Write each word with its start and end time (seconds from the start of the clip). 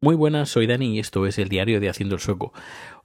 Muy 0.00 0.14
buenas, 0.14 0.50
soy 0.50 0.68
Dani 0.68 0.94
y 0.94 1.00
esto 1.00 1.26
es 1.26 1.40
el 1.40 1.48
diario 1.48 1.80
de 1.80 1.88
Haciendo 1.88 2.14
el 2.14 2.20
Sueco. 2.20 2.52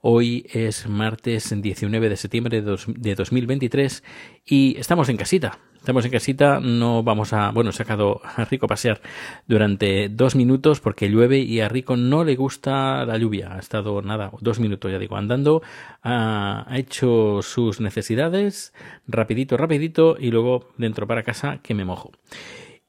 Hoy 0.00 0.46
es 0.52 0.88
martes 0.88 1.52
19 1.60 2.08
de 2.08 2.16
septiembre 2.16 2.62
de 2.62 3.14
2023 3.16 4.04
y 4.46 4.76
estamos 4.78 5.08
en 5.08 5.16
casita. 5.16 5.58
Estamos 5.74 6.04
en 6.04 6.12
casita, 6.12 6.60
no 6.60 7.02
vamos 7.02 7.32
a... 7.32 7.50
Bueno, 7.50 7.70
he 7.70 7.72
sacado 7.72 8.20
a 8.22 8.44
Rico 8.44 8.66
a 8.66 8.68
pasear 8.68 9.00
durante 9.48 10.08
dos 10.08 10.36
minutos 10.36 10.78
porque 10.78 11.10
llueve 11.10 11.38
y 11.40 11.58
a 11.58 11.68
Rico 11.68 11.96
no 11.96 12.22
le 12.22 12.36
gusta 12.36 13.04
la 13.04 13.18
lluvia. 13.18 13.56
Ha 13.56 13.58
estado, 13.58 14.00
nada, 14.00 14.30
dos 14.40 14.60
minutos, 14.60 14.92
ya 14.92 15.00
digo, 15.00 15.16
andando, 15.16 15.62
ha, 16.04 16.64
hecho 16.76 17.40
sus 17.42 17.80
necesidades, 17.80 18.72
rapidito, 19.08 19.56
rapidito 19.56 20.16
y 20.16 20.30
luego 20.30 20.68
dentro 20.78 21.08
para 21.08 21.24
casa 21.24 21.58
que 21.60 21.74
me 21.74 21.84
mojo. 21.84 22.12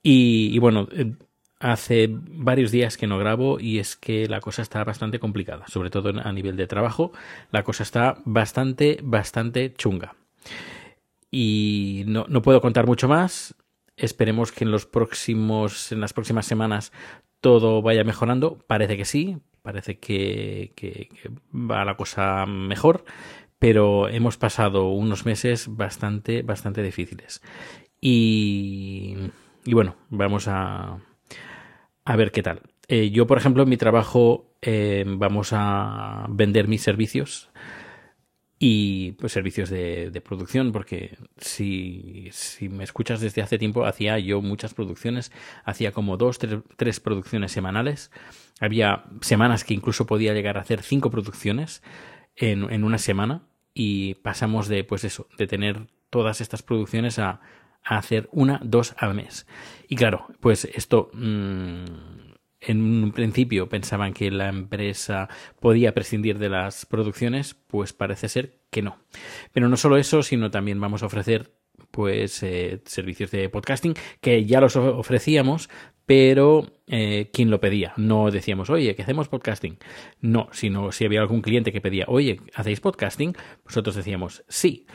Y, 0.03 0.51
y 0.53 0.59
bueno, 0.59 0.87
Hace 1.65 2.09
varios 2.11 2.69
días 2.69 2.95
que 2.95 3.07
no 3.07 3.17
grabo 3.17 3.59
y 3.59 3.79
es 3.79 3.95
que 3.95 4.27
la 4.29 4.39
cosa 4.39 4.61
está 4.61 4.83
bastante 4.83 5.17
complicada, 5.17 5.65
sobre 5.67 5.89
todo 5.89 6.13
a 6.23 6.31
nivel 6.31 6.57
de 6.57 6.67
trabajo. 6.67 7.11
La 7.49 7.63
cosa 7.63 7.81
está 7.81 8.19
bastante, 8.23 8.99
bastante 9.01 9.73
chunga. 9.73 10.13
Y 11.31 12.03
no, 12.05 12.27
no 12.29 12.43
puedo 12.43 12.61
contar 12.61 12.85
mucho 12.85 13.07
más. 13.07 13.55
Esperemos 13.97 14.51
que 14.51 14.63
en 14.63 14.69
los 14.69 14.85
próximos, 14.85 15.91
en 15.91 16.01
las 16.01 16.13
próximas 16.13 16.45
semanas 16.45 16.91
todo 17.41 17.81
vaya 17.81 18.03
mejorando. 18.03 18.59
Parece 18.67 18.95
que 18.95 19.05
sí, 19.05 19.39
parece 19.63 19.97
que, 19.97 20.71
que, 20.75 21.09
va 21.51 21.83
la 21.83 21.97
cosa 21.97 22.45
mejor, 22.45 23.05
pero 23.57 24.07
hemos 24.07 24.37
pasado 24.37 24.89
unos 24.89 25.25
meses 25.25 25.65
bastante, 25.75 26.43
bastante 26.43 26.83
difíciles. 26.83 27.41
Y, 27.99 29.15
y 29.65 29.73
bueno, 29.73 29.95
vamos 30.11 30.47
a, 30.47 30.99
a 32.05 32.15
ver 32.15 32.31
qué 32.31 32.43
tal. 32.43 32.61
Eh, 32.87 33.09
yo, 33.09 33.25
por 33.27 33.37
ejemplo, 33.37 33.63
en 33.63 33.69
mi 33.69 33.77
trabajo 33.77 34.55
eh, 34.61 35.03
vamos 35.07 35.49
a 35.51 36.27
vender 36.29 36.67
mis 36.67 36.83
servicios 36.83 37.49
y 38.57 39.13
pues 39.13 39.33
servicios 39.33 39.69
de, 39.69 40.21
producción, 40.23 40.71
porque 40.71 41.17
si, 41.37 42.29
si, 42.31 42.69
me 42.69 42.83
escuchas 42.83 43.19
desde 43.19 43.41
hace 43.41 43.57
tiempo, 43.57 43.85
hacía 43.85 44.17
yo 44.19 44.41
muchas 44.41 44.73
producciones, 44.73 45.31
hacía 45.65 45.91
como 45.91 46.15
dos, 46.15 46.39
tres, 46.77 46.99
producciones 46.99 47.51
semanales. 47.51 48.11
Había 48.61 49.05
semanas 49.21 49.63
que 49.65 49.73
incluso 49.73 50.05
podía 50.05 50.33
llegar 50.33 50.57
a 50.57 50.61
hacer 50.61 50.83
cinco 50.83 51.09
producciones 51.09 51.83
en, 52.35 52.71
en 52.71 52.83
una 52.83 52.97
semana 52.97 53.43
y 53.73 54.15
pasamos 54.15 54.67
de, 54.67 54.83
pues 54.83 55.03
eso, 55.03 55.27
de 55.37 55.47
tener 55.47 55.87
todas 56.09 56.39
estas 56.39 56.63
producciones 56.63 57.19
a 57.19 57.41
hacer 57.85 58.27
una, 58.31 58.59
dos 58.63 58.95
al 58.97 59.13
mes. 59.13 59.47
Y 59.87 59.95
claro, 59.95 60.27
pues 60.39 60.65
esto 60.65 61.09
mm, 61.13 61.85
en 62.61 63.03
un 63.03 63.11
principio 63.11 63.69
pensaban 63.69 64.13
que 64.13 64.31
la 64.31 64.49
empresa 64.49 65.29
podía 65.59 65.93
prescindir 65.93 66.39
de 66.39 66.49
las 66.49 66.85
producciones, 66.85 67.53
pues 67.53 67.93
parece 67.93 68.27
ser 68.27 68.59
que 68.71 68.81
no. 68.81 68.97
Pero 69.53 69.69
no 69.69 69.77
solo 69.77 69.97
eso, 69.97 70.23
sino 70.23 70.51
también 70.51 70.79
vamos 70.79 71.03
a 71.03 71.05
ofrecer 71.05 71.51
pues 71.91 72.41
eh, 72.43 72.81
servicios 72.85 73.31
de 73.31 73.49
podcasting 73.49 73.93
que 74.21 74.45
ya 74.45 74.59
los 74.59 74.75
ofrecíamos 74.75 75.69
pero 76.05 76.65
eh, 76.87 77.29
quien 77.33 77.49
lo 77.49 77.59
pedía 77.59 77.93
no 77.97 78.31
decíamos 78.31 78.69
oye 78.69 78.95
que 78.95 79.03
hacemos 79.03 79.29
podcasting 79.29 79.77
no 80.21 80.47
sino 80.51 80.91
si 80.91 81.05
había 81.05 81.21
algún 81.21 81.41
cliente 81.41 81.71
que 81.71 81.81
pedía 81.81 82.05
oye 82.07 82.41
hacéis 82.53 82.79
podcasting 82.79 83.35
nosotros 83.65 83.95
decíamos 83.95 84.43
sí 84.47 84.85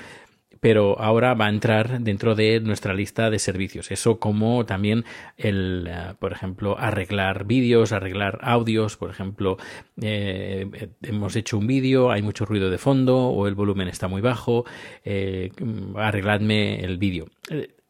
pero 0.61 1.01
ahora 1.01 1.35
va 1.35 1.47
a 1.47 1.49
entrar 1.49 2.01
dentro 2.01 2.35
de 2.35 2.61
nuestra 2.61 2.95
lista 2.95 3.31
de 3.31 3.39
servicios. 3.39 3.91
Eso 3.91 4.19
como 4.19 4.65
también 4.67 5.05
el, 5.37 5.89
eh, 5.91 6.15
por 6.19 6.33
ejemplo, 6.33 6.79
arreglar 6.79 7.45
vídeos, 7.45 7.93
arreglar 7.93 8.39
audios, 8.43 8.97
por 8.97 9.11
ejemplo, 9.11 9.57
eh, 10.01 10.91
hemos 11.03 11.35
hecho 11.37 11.59
un 11.59 11.67
vídeo, 11.67 12.11
hay 12.11 12.23
mucho 12.23 12.45
ruido 12.45 12.71
de 12.71 12.79
fondo 12.79 13.29
o 13.29 13.47
el 13.47 13.55
volumen 13.55 13.89
está 13.89 14.09
muy 14.09 14.21
bajo, 14.21 14.65
eh, 15.05 15.51
arregladme 15.97 16.81
el 16.85 16.99
vídeo 16.99 17.27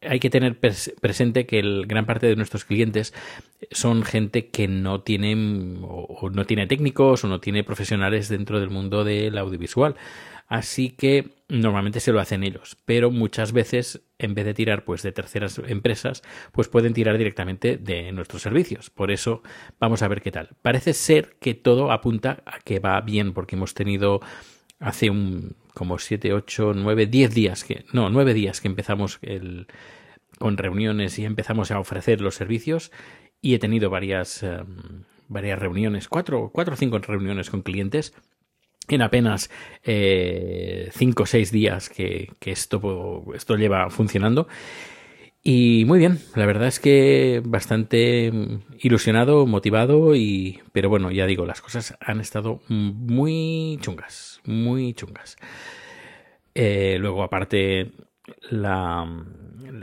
hay 0.01 0.19
que 0.19 0.29
tener 0.29 0.57
presente 0.59 1.45
que 1.45 1.59
el 1.59 1.85
gran 1.85 2.05
parte 2.05 2.27
de 2.27 2.35
nuestros 2.35 2.65
clientes 2.65 3.13
son 3.71 4.03
gente 4.03 4.47
que 4.47 4.67
no 4.67 5.01
tienen 5.01 5.79
o, 5.83 6.29
no 6.31 6.45
tiene 6.45 6.67
técnicos 6.67 7.23
o 7.23 7.27
no 7.27 7.39
tiene 7.39 7.63
profesionales 7.63 8.27
dentro 8.27 8.59
del 8.59 8.71
mundo 8.71 9.03
del 9.03 9.37
audiovisual. 9.37 9.95
Así 10.47 10.89
que 10.89 11.29
normalmente 11.47 12.01
se 12.01 12.11
lo 12.11 12.19
hacen 12.19 12.43
ellos, 12.43 12.77
pero 12.83 13.09
muchas 13.09 13.53
veces 13.53 14.01
en 14.17 14.33
vez 14.33 14.43
de 14.45 14.53
tirar 14.53 14.83
pues 14.83 15.01
de 15.01 15.13
terceras 15.13 15.61
empresas, 15.65 16.23
pues 16.51 16.67
pueden 16.67 16.93
tirar 16.93 17.17
directamente 17.17 17.77
de 17.77 18.11
nuestros 18.11 18.41
servicios. 18.41 18.89
Por 18.89 19.11
eso 19.11 19.43
vamos 19.79 20.01
a 20.01 20.09
ver 20.09 20.21
qué 20.21 20.31
tal. 20.31 20.49
Parece 20.61 20.93
ser 20.93 21.37
que 21.39 21.53
todo 21.53 21.91
apunta 21.91 22.43
a 22.45 22.59
que 22.59 22.79
va 22.79 22.99
bien 22.99 23.33
porque 23.33 23.55
hemos 23.55 23.73
tenido 23.73 24.19
hace 24.79 25.09
un 25.09 25.55
como 25.73 25.97
7, 25.97 26.33
8, 26.33 26.73
9, 26.75 27.05
10 27.07 27.33
días 27.33 27.63
que 27.63 27.85
no, 27.93 28.09
9 28.09 28.33
días 28.33 28.61
que 28.61 28.67
empezamos 28.67 29.19
el, 29.21 29.67
con 30.37 30.57
reuniones 30.57 31.17
y 31.19 31.25
empezamos 31.25 31.71
a 31.71 31.79
ofrecer 31.79 32.21
los 32.21 32.35
servicios 32.35 32.91
y 33.41 33.53
he 33.53 33.59
tenido 33.59 33.89
varias 33.89 34.43
em, 34.43 35.03
varias 35.31 35.57
reuniones, 35.59 36.09
cuatro, 36.09 36.51
cuatro 36.53 36.73
o 36.73 36.77
cinco 36.77 36.99
reuniones 36.99 37.49
con 37.49 37.61
clientes 37.61 38.13
en 38.87 39.01
apenas 39.01 39.49
eh, 39.83 40.89
cinco 40.93 41.23
o 41.23 41.25
seis 41.25 41.51
días 41.51 41.89
que, 41.89 42.33
que, 42.39 42.51
esto, 42.51 43.23
esto 43.33 43.55
lleva 43.55 43.89
funcionando. 43.89 44.47
Y 45.43 45.85
muy 45.85 45.97
bien, 45.97 46.19
la 46.35 46.45
verdad 46.45 46.67
es 46.67 46.79
que 46.79 47.41
bastante 47.43 48.31
ilusionado, 48.79 49.47
motivado 49.47 50.15
y... 50.15 50.61
Pero 50.71 50.89
bueno, 50.89 51.09
ya 51.09 51.25
digo, 51.25 51.47
las 51.47 51.61
cosas 51.61 51.97
han 51.99 52.21
estado 52.21 52.61
muy 52.67 53.79
chungas, 53.81 54.39
muy 54.45 54.93
chungas. 54.93 55.37
Eh, 56.53 56.97
luego, 56.99 57.23
aparte, 57.23 57.91
la, 58.51 59.07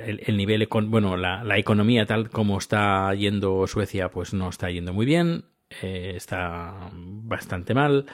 el, 0.04 0.36
nivel, 0.36 0.68
bueno, 0.86 1.16
la, 1.16 1.42
la, 1.42 1.58
economía 1.58 2.06
tal 2.06 2.30
como 2.30 2.58
está 2.58 3.12
yendo 3.14 3.66
Suecia, 3.66 4.10
pues 4.10 4.34
no 4.34 4.48
está 4.50 4.70
yendo 4.70 4.92
muy 4.92 5.06
bien, 5.06 5.44
eh, 5.82 6.12
está 6.16 6.90
bastante 6.92 7.74
mal. 7.74 8.06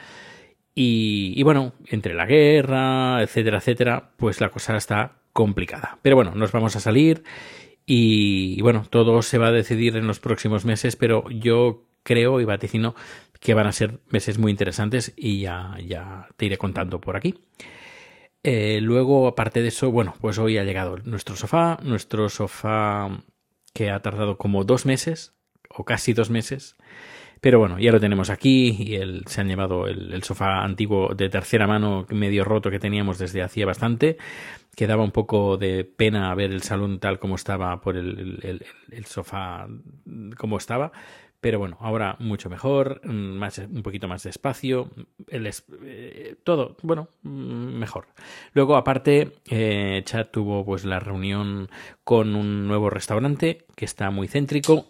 Y, 0.73 1.41
bueno, 1.43 1.73
entre 1.87 2.13
la 2.13 2.25
guerra, 2.25 3.21
etcétera, 3.21 3.59
etcétera, 3.59 4.11
pues 4.17 4.41
la 4.41 4.49
cosa 4.49 4.75
está 4.75 5.21
complicada. 5.35 5.99
Pero 6.01 6.15
bueno, 6.15 6.31
nos 6.33 6.53
vamos 6.53 6.77
a 6.77 6.79
salir 6.79 7.25
y, 7.85 8.61
bueno, 8.61 8.85
todo 8.89 9.21
se 9.21 9.37
va 9.37 9.47
a 9.47 9.51
decidir 9.51 9.97
en 9.97 10.07
los 10.07 10.21
próximos 10.21 10.63
meses, 10.63 10.95
pero 10.95 11.29
yo 11.29 11.83
creo 12.03 12.39
y 12.39 12.45
vaticino 12.45 12.95
que 13.41 13.53
van 13.53 13.67
a 13.67 13.73
ser 13.73 13.99
meses 14.07 14.39
muy 14.39 14.49
interesantes 14.49 15.13
y 15.17 15.41
ya, 15.41 15.75
ya 15.85 16.29
te 16.37 16.45
iré 16.45 16.57
contando 16.57 17.01
por 17.01 17.17
aquí. 17.17 17.35
Eh, 18.43 18.79
luego, 18.81 19.27
aparte 19.27 19.61
de 19.61 19.67
eso, 19.67 19.91
bueno, 19.91 20.15
pues 20.21 20.39
hoy 20.39 20.57
ha 20.57 20.63
llegado 20.63 20.95
nuestro 21.03 21.35
sofá, 21.35 21.79
nuestro 21.83 22.29
sofá 22.29 23.09
que 23.73 23.91
ha 23.91 24.01
tardado 24.01 24.37
como 24.37 24.63
dos 24.63 24.85
meses, 24.85 25.33
o 25.67 25.83
casi 25.83 26.13
dos 26.13 26.29
meses, 26.29 26.77
pero 27.45 27.59
bueno, 27.59 27.77
ya 27.77 27.91
lo 27.91 27.99
tenemos 27.99 28.31
aquí 28.31 28.75
y 28.79 28.95
el, 28.95 29.23
se 29.27 29.39
han 29.39 29.47
llevado 29.47 29.85
el, 29.85 30.23
sofá 30.23 30.63
antiguo 30.63 31.13
de 31.13 31.29
tercera 31.29 31.67
mano 31.67 32.07
medio 32.09 32.43
roto 32.43 32.71
que 32.71 32.79
teníamos 32.79 33.19
desde 33.19 33.43
hacía 33.43 33.67
bastante. 33.67 34.17
Quedaba 34.75 35.03
un 35.03 35.11
poco 35.11 35.57
de 35.57 35.83
pena 35.85 36.33
ver 36.35 36.51
el 36.51 36.61
salón 36.61 36.99
tal 36.99 37.19
como 37.19 37.35
estaba 37.35 37.79
por 37.81 37.97
el, 37.97 38.61
sofá 39.05 39.67
como 40.37 40.57
estaba. 40.57 40.91
Pero 41.41 41.59
bueno, 41.59 41.77
ahora 41.79 42.15
mucho 42.19 42.49
mejor, 42.49 43.05
más, 43.05 43.59
un 43.59 43.83
poquito 43.83 44.07
más 44.07 44.23
de 44.23 44.31
espacio, 44.31 44.89
el, 45.27 45.47
eh, 45.83 46.35
todo, 46.43 46.75
bueno, 46.81 47.09
mejor. 47.21 48.07
Luego, 48.53 48.75
aparte, 48.75 49.33
eh, 49.51 50.01
Chad 50.05 50.27
tuvo 50.31 50.65
pues 50.65 50.85
la 50.85 50.99
reunión 50.99 51.69
con 52.03 52.35
un 52.35 52.67
nuevo 52.67 52.89
restaurante 52.89 53.65
que 53.75 53.85
está 53.85 54.09
muy 54.09 54.27
céntrico 54.27 54.87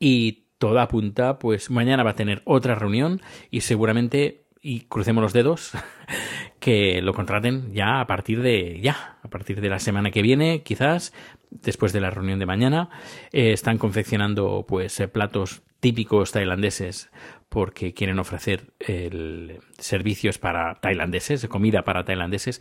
y 0.00 0.42
todo 0.62 0.78
apunta, 0.78 1.40
pues 1.40 1.70
mañana 1.70 2.04
va 2.04 2.10
a 2.10 2.14
tener 2.14 2.40
otra 2.44 2.76
reunión 2.76 3.20
y 3.50 3.62
seguramente, 3.62 4.41
y 4.62 4.82
crucemos 4.82 5.22
los 5.22 5.32
dedos, 5.32 5.72
que 6.60 7.02
lo 7.02 7.12
contraten 7.12 7.74
ya 7.74 8.00
a 8.00 8.06
partir 8.06 8.40
de 8.40 8.80
ya, 8.80 9.18
a 9.22 9.28
partir 9.28 9.60
de 9.60 9.68
la 9.68 9.80
semana 9.80 10.12
que 10.12 10.22
viene, 10.22 10.62
quizás, 10.62 11.12
después 11.50 11.92
de 11.92 12.00
la 12.00 12.10
reunión 12.10 12.38
de 12.38 12.46
mañana. 12.46 12.88
Eh, 13.32 13.52
están 13.52 13.76
confeccionando 13.76 14.64
pues 14.66 14.98
eh, 15.00 15.08
platos 15.08 15.62
típicos 15.80 16.30
tailandeses 16.30 17.10
porque 17.48 17.92
quieren 17.92 18.20
ofrecer 18.20 18.72
el, 18.78 19.58
servicios 19.78 20.38
para 20.38 20.76
tailandeses, 20.76 21.46
comida 21.48 21.82
para 21.82 22.04
tailandeses 22.04 22.60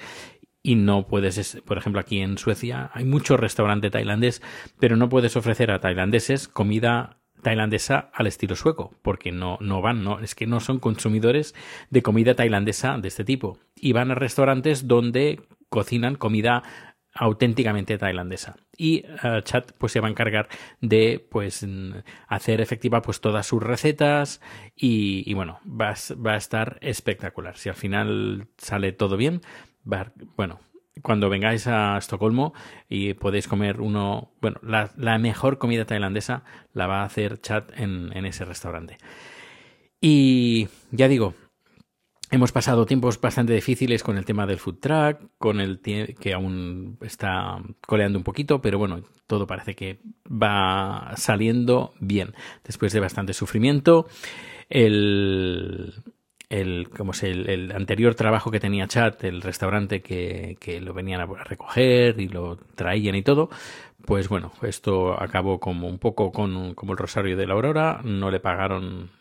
y 0.64 0.76
no 0.76 1.08
puedes, 1.08 1.62
por 1.66 1.78
ejemplo, 1.78 2.02
aquí 2.02 2.20
en 2.20 2.38
Suecia 2.38 2.92
hay 2.94 3.06
mucho 3.06 3.38
restaurante 3.38 3.90
tailandés, 3.90 4.42
pero 4.80 4.96
no 4.96 5.10
puedes 5.10 5.36
ofrecer 5.36 5.72
a 5.72 5.80
tailandeses 5.80 6.48
comida 6.48 7.21
tailandesa 7.42 8.10
al 8.14 8.28
estilo 8.28 8.56
sueco, 8.56 8.94
porque 9.02 9.32
no, 9.32 9.58
no 9.62 9.82
van, 9.82 10.04
no, 10.04 10.20
es 10.20 10.36
que 10.36 10.48
no 10.48 10.60
son 10.60 10.80
consumidores 10.80 11.56
de 11.90 12.02
comida 12.02 12.36
tailandesa 12.36 12.98
de 12.98 13.08
este 13.08 13.24
tipo. 13.24 13.58
Y 13.76 13.94
van 13.94 14.12
a 14.12 14.16
restaurantes 14.16 14.88
donde 14.88 15.42
cocinan 15.70 16.16
comida 16.16 16.64
auténticamente 17.14 17.98
tailandesa 17.98 18.56
y 18.78 19.06
uh, 19.24 19.42
Chat 19.42 19.74
pues 19.78 19.92
se 19.92 20.00
va 20.00 20.08
a 20.08 20.12
encargar 20.12 20.48
de 20.80 21.26
pues 21.30 21.66
hacer 22.28 22.62
efectiva 22.62 23.02
pues 23.02 23.20
todas 23.20 23.46
sus 23.46 23.62
recetas 23.62 24.40
y, 24.76 25.34
bueno 25.34 25.60
va, 25.66 25.94
va, 26.26 26.34
a 26.34 26.38
estar 26.38 26.78
espectacular 26.82 27.58
si 27.58 27.68
al 27.68 27.76
final 27.76 28.48
sale 28.58 28.94
todo 28.94 29.18
bien 29.18 29.42
va, 29.92 30.14
bueno 30.38 30.62
cuando 31.02 31.30
vengáis 31.30 31.68
a 31.68 31.98
Estocolmo 31.98 32.54
y 32.90 33.14
podéis 33.14 33.48
comer 33.48 33.82
uno 33.82 34.32
bueno 34.42 34.60
la, 34.64 35.18
mejor 35.18 35.58
comida 35.58 35.86
tailandesa 35.86 36.44
la 36.74 36.88
va 36.88 37.02
a 37.02 37.06
hacer 37.06 37.40
Chat 37.40 37.72
en, 37.78 38.16
en 38.16 38.26
ese 38.26 38.46
restaurante 38.46 38.98
y 40.02 40.68
ya 40.92 41.08
digo 41.08 41.34
Hemos 42.34 42.54
pasado 42.54 42.86
tiempos 42.86 43.20
bastante 43.20 43.52
difíciles 43.52 44.04
con 44.04 44.18
el 44.18 44.24
tema 44.24 44.46
del 44.46 44.58
food 44.58 44.78
truck, 44.80 45.20
con 45.38 45.60
el 45.60 45.82
que 45.82 46.34
aún 46.34 46.98
está 47.02 47.62
coleando 47.86 48.18
un 48.18 48.24
poquito, 48.24 48.62
pero 48.62 48.80
bueno, 48.80 49.04
todo 49.28 49.46
parece 49.46 49.76
que 49.76 50.00
va 50.26 51.12
saliendo 51.18 51.94
bien. 52.00 52.34
Después 52.64 52.94
de 52.94 53.02
bastante 53.02 53.34
sufrimiento, 53.34 54.08
el, 54.70 55.94
el, 56.52 56.90
como 56.90 57.14
se, 57.14 57.32
el, 57.32 57.50
el, 57.50 57.72
anterior 57.72 58.14
trabajo 58.14 58.52
que 58.52 58.60
tenía 58.60 58.88
Chat, 58.88 59.24
el 59.24 59.42
restaurante 59.42 60.02
que, 60.02 60.58
que, 60.60 60.82
lo 60.82 60.94
venían 60.94 61.22
a 61.22 61.26
recoger 61.26 62.20
y 62.20 62.28
lo 62.28 62.58
traían 62.76 63.16
y 63.16 63.24
todo, 63.24 63.50
pues 64.06 64.28
bueno, 64.28 64.52
esto 64.62 65.20
acabó 65.22 65.60
como 65.60 65.88
un 65.88 65.98
poco 65.98 66.32
con 66.32 66.76
como 66.76 66.92
el 66.92 66.98
Rosario 66.98 67.38
de 67.38 67.48
la 67.48 67.54
Aurora, 67.54 68.02
no 68.04 68.30
le 68.32 68.40
pagaron 68.40 69.12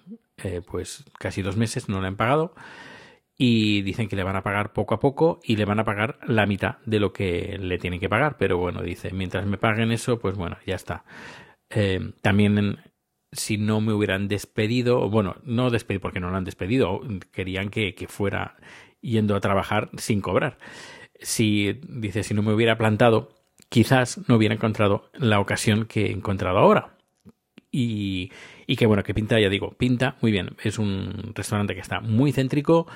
eh, 0.43 0.61
pues 0.67 1.05
casi 1.19 1.43
dos 1.43 1.57
meses, 1.57 1.89
no 1.89 2.01
le 2.01 2.09
han 2.09 2.17
pagado 2.17 2.53
y 3.39 3.83
dicen 3.83 4.09
que 4.09 4.17
le 4.17 4.25
van 4.25 4.37
a 4.37 4.43
pagar 4.43 4.73
poco 4.73 4.95
a 4.95 5.01
poco 5.01 5.41
y 5.45 5.57
le 5.57 5.65
van 5.65 5.81
a 5.81 5.85
pagar 5.85 6.19
la 6.27 6.47
mitad 6.47 6.77
de 6.85 7.01
lo 7.01 7.13
que 7.13 7.57
le 7.59 7.79
tienen 7.79 8.01
que 8.01 8.09
pagar. 8.09 8.37
Pero 8.39 8.59
bueno, 8.59 8.83
dice, 8.83 9.13
mientras 9.13 9.47
me 9.47 9.57
paguen 9.57 9.93
eso, 9.93 10.19
pues 10.19 10.37
bueno, 10.37 10.59
ya 10.67 10.75
está. 10.75 11.05
Eh, 11.71 12.13
también 12.21 12.79
si 13.33 13.59
no 13.59 13.81
me 13.81 13.93
hubieran 13.93 14.29
despedido, 14.29 15.09
bueno, 15.09 15.37
no 15.45 15.71
despedido 15.71 16.01
porque 16.01 16.21
no 16.21 16.31
lo 16.31 16.37
han 16.37 16.45
despedido, 16.45 17.01
querían 17.33 17.71
que, 17.71 17.95
que 17.95 18.09
fuera 18.09 18.57
yendo 19.01 19.37
a 19.37 19.41
trabajar 19.41 19.91
sin 19.97 20.21
cobrar. 20.21 20.59
Si, 21.21 21.81
dice, 21.89 22.23
si 22.23 22.35
no 22.35 22.43
me 22.43 22.53
hubiera 22.53 22.77
plantado, 22.77 23.35
quizás 23.69 24.29
no 24.29 24.37
hubiera 24.37 24.55
encontrado 24.55 25.11
la 25.15 25.41
ocasión 25.41 25.87
que 25.87 26.07
he 26.07 26.13
encontrado 26.13 26.59
ahora. 26.59 26.97
Y, 27.71 28.33
y 28.67 28.77
que 28.77 28.87
bueno, 28.87 29.05
que 29.05 29.15
pinta, 29.15 29.39
ya 29.39 29.49
digo, 29.49 29.77
pinta 29.79 30.17
muy 30.21 30.33
bien. 30.33 30.57
Es 30.63 30.79
un 30.79 31.33
restaurante 31.35 31.75
que 31.75 31.81
está 31.81 32.01
muy 32.01 32.33
céntrico, 32.33 32.87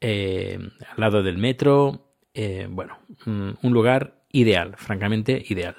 eh, 0.00 0.58
al 0.90 1.00
lado 1.00 1.22
del 1.22 1.38
metro. 1.38 2.14
Eh, 2.34 2.66
bueno, 2.70 2.98
un 3.26 3.72
lugar 3.72 4.24
ideal, 4.32 4.74
francamente 4.76 5.44
ideal. 5.48 5.76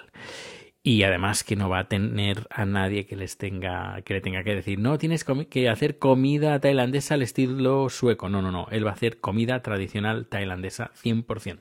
Y 0.82 1.04
además 1.04 1.44
que 1.44 1.58
no 1.58 1.68
va 1.68 1.80
a 1.80 1.88
tener 1.90 2.48
a 2.50 2.66
nadie 2.66 3.06
que 3.06 3.18
les 3.18 3.38
tenga, 3.38 4.02
que 4.04 4.14
le 4.14 4.22
tenga 4.22 4.44
que 4.44 4.56
decir, 4.56 4.80
no, 4.80 4.98
tienes 4.98 5.26
que 5.50 5.70
hacer 5.70 6.00
comida 6.00 6.60
tailandesa 6.62 7.16
al 7.16 7.22
estilo 7.22 7.90
sueco. 7.90 8.30
No, 8.30 8.42
no, 8.42 8.50
no. 8.52 8.68
Él 8.72 8.86
va 8.86 8.92
a 8.92 8.94
hacer 8.94 9.20
comida 9.20 9.62
tradicional 9.62 10.28
tailandesa 10.28 10.92
100%. 11.04 11.60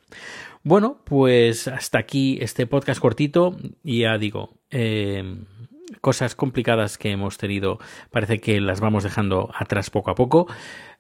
Bueno, 0.62 1.00
pues 1.05 1.67
hasta 1.67 1.99
aquí 1.99 2.38
este 2.41 2.67
podcast 2.69 3.00
cortito. 3.00 3.56
Ya 3.82 4.19
digo, 4.19 4.55
eh, 4.70 5.43
cosas 6.00 6.35
complicadas 6.35 6.97
que 6.97 7.11
hemos 7.11 7.38
tenido 7.38 7.79
parece 8.11 8.41
que 8.41 8.61
las 8.61 8.81
vamos 8.81 9.05
dejando 9.05 9.50
atrás 9.55 9.91
poco 9.91 10.11
a 10.12 10.15
poco. 10.15 10.47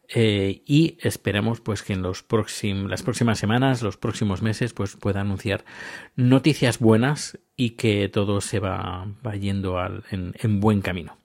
Eh, 0.08 0.62
y 0.64 0.96
esperemos 1.00 1.60
pues 1.60 1.82
que 1.82 1.92
en 1.92 2.00
los 2.00 2.22
próximos, 2.22 2.90
las 2.90 3.02
próximas 3.02 3.38
semanas, 3.38 3.82
los 3.82 3.98
próximos 3.98 4.40
meses, 4.40 4.72
pues 4.72 4.96
pueda 4.96 5.20
anunciar 5.20 5.64
noticias 6.16 6.78
buenas 6.78 7.38
y 7.56 7.70
que 7.70 8.08
todo 8.08 8.40
se 8.40 8.58
va, 8.58 9.06
yendo 9.38 9.78
al, 9.78 10.04
en, 10.10 10.34
en, 10.40 10.60
buen 10.60 10.80
camino. 10.80 11.18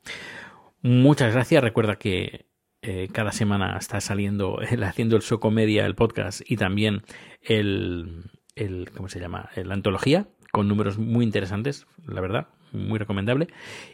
Muchas 0.81 1.33
gracias. 1.33 1.63
Recuerda 1.63 1.95
que 1.95 2.47
eh, 2.81 3.07
cada 3.13 3.31
semana 3.31 3.77
está 3.77 4.01
saliendo 4.01 4.59
el 4.69 4.83
haciendo 4.83 5.15
el 5.15 5.21
Socomedia, 5.21 5.85
el 5.85 5.95
podcast 5.95 6.41
y 6.45 6.57
también 6.57 7.03
el, 7.41 8.31
el 8.55 8.91
¿cómo 8.91 9.07
se 9.07 9.21
llama? 9.21 9.49
La 9.55 9.75
antología 9.75 10.27
con 10.51 10.67
números 10.67 10.99
muy 10.99 11.25
interesantes, 11.25 11.87
la 12.05 12.21
verdad, 12.21 12.47
muy 12.73 12.99
recomendable. 12.99 13.47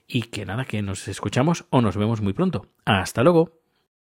Y 0.07 0.23
que 0.23 0.45
nada, 0.45 0.65
que 0.65 0.81
nos 0.81 1.07
escuchamos 1.07 1.65
o 1.69 1.79
nos 1.81 1.95
vemos 1.95 2.21
muy 2.21 2.33
pronto. 2.33 2.65
Hasta 2.83 3.23
luego. 3.23 3.59